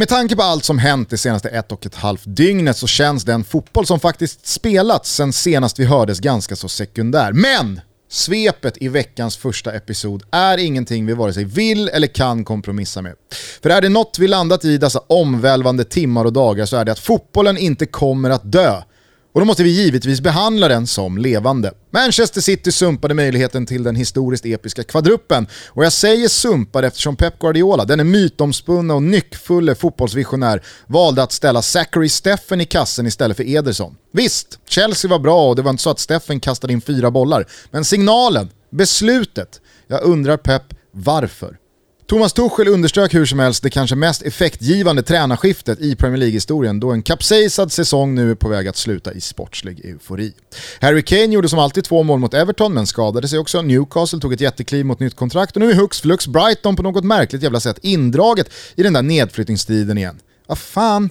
[0.00, 3.24] Med tanke på allt som hänt det senaste ett och ett halvt dygnet så känns
[3.24, 7.32] den fotboll som faktiskt spelats sen senast vi hördes ganska så sekundär.
[7.32, 13.02] Men Svepet i veckans första episod är ingenting vi vare sig vill eller kan kompromissa
[13.02, 13.14] med.
[13.62, 16.92] För är det något vi landat i dessa omvälvande timmar och dagar så är det
[16.92, 18.82] att fotbollen inte kommer att dö.
[19.32, 21.72] Och då måste vi givetvis behandla den som levande.
[21.90, 25.46] Manchester City sumpade möjligheten till den historiskt episka kvadruppen.
[25.68, 31.32] Och jag säger sumpade eftersom Pep Guardiola, den mytomspunne mytomspunna och nyckfulle fotbollsvisionär, valde att
[31.32, 33.96] ställa Zachary Steffen i kassen istället för Ederson.
[34.12, 37.46] Visst, Chelsea var bra och det var inte så att Steffen kastade in fyra bollar.
[37.70, 41.56] Men signalen, beslutet, jag undrar Pep varför.
[42.10, 46.90] Thomas Tuchel underströk hur som helst det kanske mest effektgivande tränarskiftet i Premier League-historien då
[46.90, 50.32] en kapsejsad säsong nu är på väg att sluta i sportslig eufori.
[50.80, 53.62] Harry Kane gjorde som alltid två mål mot Everton men skadade sig också.
[53.62, 57.04] Newcastle tog ett jättekliv mot nytt kontrakt och nu är hux flux Brighton på något
[57.04, 60.18] märkligt jävla sätt indraget i den där nedflyttningsstriden igen.
[60.46, 61.10] Vad fan,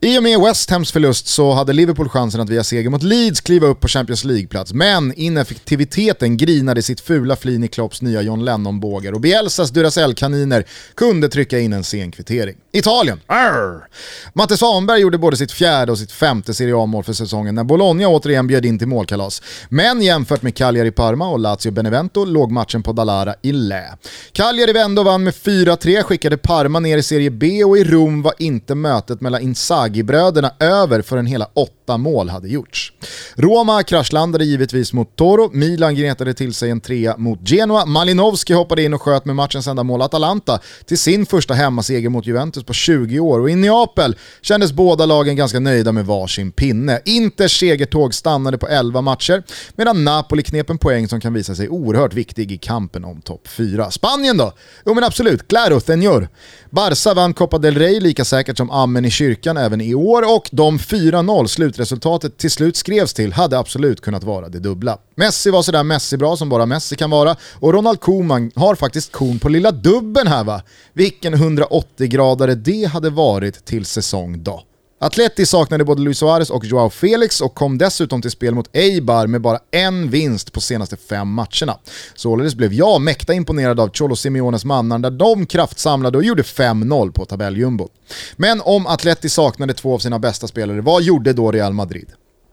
[0.00, 3.40] i och med West Hams förlust så hade Liverpool chansen att via seger mot Leeds
[3.40, 8.44] kliva upp på Champions League-plats, men ineffektiviteten grinade sitt fula flin i Klopps nya John
[8.44, 12.56] Lennon-bågar och Bielsas Duracell-kaniner kunde trycka in en sen kvittering.
[12.72, 13.88] Italien, Arr!
[14.32, 18.08] Matte Svanberg gjorde både sitt fjärde och sitt femte Serie A-mål för säsongen när Bologna
[18.08, 19.42] återigen bjöd in till målkalas.
[19.68, 23.84] Men jämfört med Cagliari Parma och Lazio Benevento låg matchen på Dalara i lä.
[24.32, 28.22] Cagliari vände och vann med 4-3, skickade Parma ner i Serie B och i Rom
[28.22, 32.92] var inte mötet mellan Inzaghi-bröderna över förrän hela åtta mål hade gjorts.
[33.34, 38.82] Roma kraschlandade givetvis mot Toro, Milan gnetade till sig en trea mot Genoa, Malinowski hoppade
[38.82, 42.72] in och sköt med matchens enda mål Atalanta till sin första hemmaseger mot Juventus på
[42.72, 47.00] 20 år och i Neapel kändes båda lagen ganska nöjda med varsin pinne.
[47.04, 49.42] Inters segertåg stannade på 11 matcher
[49.76, 53.48] medan Napoli knep en poäng som kan visa sig oerhört viktig i kampen om topp
[53.48, 53.90] 4.
[53.90, 54.52] Spanien då?
[54.86, 56.28] Jo men absolut, claro, senor.
[56.70, 60.48] Barca vann Copa del Rey lika säkert som amen i kyrkan även i år och
[60.52, 64.98] de 4-0 slutresultatet till slut skrevs till hade absolut kunnat vara det dubbla.
[65.14, 69.38] Messi var sådär Messi-bra som bara Messi kan vara och Ronald Koeman har faktiskt kon
[69.38, 70.62] på lilla dubben här va.
[70.92, 74.62] Vilken 180-gradare det hade varit till säsong då.
[75.00, 79.26] Atleti saknade både Luis Suarez och Joao Felix och kom dessutom till spel mot Eibar
[79.26, 81.78] med bara en vinst på senaste fem matcherna.
[82.14, 87.12] Således blev jag mäkta imponerad av Cholo Simeones mannar där de kraftsamlade och gjorde 5-0
[87.12, 87.88] på tabelljumbo.
[88.36, 92.08] Men om Atleti saknade två av sina bästa spelare, vad gjorde då Real Madrid?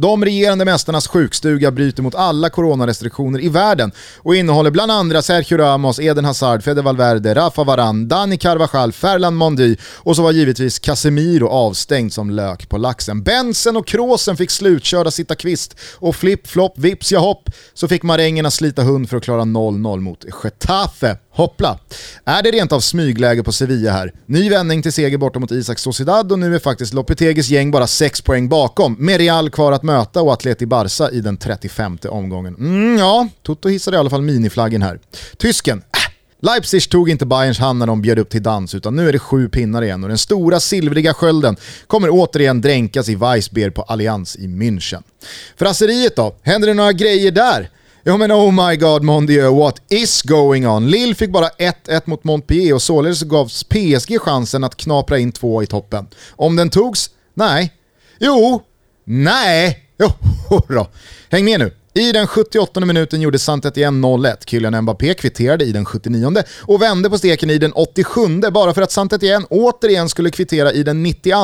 [0.00, 5.58] De regerande mästarnas sjukstuga bryter mot alla coronarestriktioner i världen och innehåller bland andra Sergio
[5.58, 10.78] Ramos, Eden Hazard, Fede Valverde, Rafa Varan, Dani Carvajal, Ferland Mondi och så var givetvis
[10.78, 13.22] Casemiro avstängd som lök på laxen.
[13.22, 18.50] Bensen och Krosen fick slutkörda sitta kvist och flipp-flopp, vips ja hopp så fick marängerna
[18.50, 21.16] slita hund för att klara 0-0 mot Getafe.
[21.30, 21.78] Hoppla!
[22.24, 24.12] Är det rent av smygläge på Sevilla här?
[24.26, 27.86] Ny vändning till seger borta mot Isak Sociedad och nu är faktiskt Lopetegis gäng bara
[27.86, 32.54] 6 poäng bakom, med Real kvar att möta och Atleti Barca i den 35 omgången.
[32.54, 35.00] Mm, ja, Toto hissade i alla fall miniflaggen här.
[35.36, 39.08] Tysken, äh, Leipzig tog inte Bayerns hand när de bjöd upp till dans utan nu
[39.08, 41.56] är det sju pinnar igen och den stora silvriga skölden
[41.86, 45.02] kommer återigen dränkas i Weissbier på Allianz i München.
[45.56, 46.34] Frasseriet då?
[46.42, 47.70] Händer det några grejer där?
[48.02, 50.90] Ja men oh my god mon Dieu, what is going on?
[50.90, 55.62] Lille fick bara 1-1 mot Montpellier och således gavs PSG chansen att knapra in två
[55.62, 56.06] i toppen.
[56.30, 57.10] Om den togs?
[57.34, 57.72] Nej.
[58.18, 58.62] Jo.
[59.08, 59.84] Nej.
[60.50, 60.86] Jo då.
[61.30, 61.70] Häng med nu.
[61.94, 64.36] I den 78 minuten gjorde Saint-Étienne 0-1.
[64.46, 68.20] Kylian Mbappé kvitterade i den 79 och vände på steken i den 87
[68.52, 71.36] bara för att Saint-Étienne återigen skulle kvittera i den 92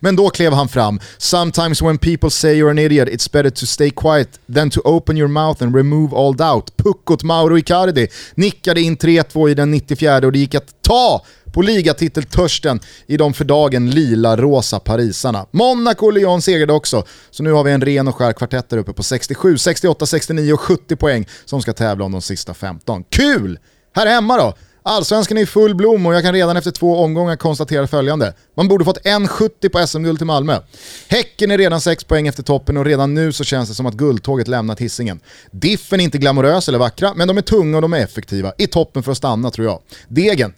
[0.00, 1.00] Men då klev han fram.
[1.18, 5.18] “Sometimes when people say you're an idiot it's better to stay quiet than to open
[5.18, 10.16] your mouth and remove all doubt.” Puckot Mauro Icardi nickade in 3-2 i den 94
[10.16, 15.46] och det gick att ta på ligatiteltörsten i de för dagen lila-rosa parisarna.
[15.50, 18.78] Monaco och Lyon segrade också, så nu har vi en ren och skär kvartett där
[18.78, 23.04] uppe på 67, 68, 69 och 70 poäng som ska tävla om de sista 15.
[23.04, 23.58] Kul!
[23.94, 24.54] Här hemma då?
[24.88, 28.34] Allsvenskan är i full blom och jag kan redan efter två omgångar konstatera följande.
[28.56, 30.60] Man borde fått 1,70 på SM-guld till Malmö.
[31.08, 33.94] Häcken är redan 6 poäng efter toppen och redan nu så känns det som att
[33.94, 35.20] guldtåget lämnat hissingen.
[35.50, 38.52] Diffen är inte glamorös eller vackra, men de är tunga och de är effektiva.
[38.58, 39.80] I toppen för att stanna tror jag.
[40.08, 40.54] Degen,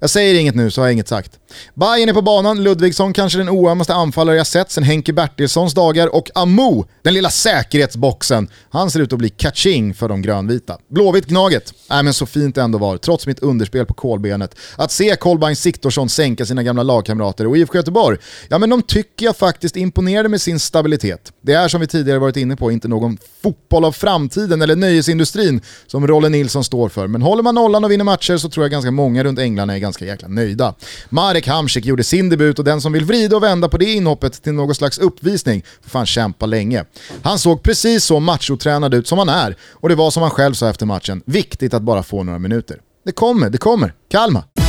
[0.00, 1.38] jag säger inget nu så har jag inget sagt.
[1.74, 6.14] Bayern är på banan, Ludvigsson kanske den oömmaste anfallare jag sett sen Henke Bertilssons dagar
[6.14, 10.78] och Amo, den lilla säkerhetsboxen, han ser ut att bli catching för de grönvita.
[10.88, 14.56] Blåvitt Gnaget, äh, men så fint det ändå var, trots mitt underspel på kolbenet.
[14.76, 18.18] Att se Kolbein Siktorsson sänka sina gamla lagkamrater och IFK Göteborg,
[18.48, 21.32] ja men de tycker jag faktiskt imponerade med sin stabilitet.
[21.40, 25.60] Det är som vi tidigare varit inne på inte någon fotboll av framtiden eller nöjesindustrin
[25.86, 28.70] som Rolle Nilsson står för, men håller man nollan och vinner matcher så tror jag
[28.70, 30.74] ganska många runt England är ganska ganska jäkla nöjda.
[31.08, 34.42] Marek Hamsik gjorde sin debut och den som vill vrida och vända på det inhoppet
[34.42, 36.84] till någon slags uppvisning får fan kämpa länge.
[37.22, 40.54] Han såg precis så machotränad ut som han är och det var som han själv
[40.54, 42.78] sa efter matchen, viktigt att bara få några minuter.
[43.04, 43.94] Det kommer, det kommer.
[44.10, 44.63] Kalmar!